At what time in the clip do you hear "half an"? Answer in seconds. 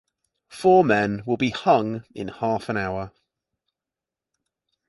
2.29-2.75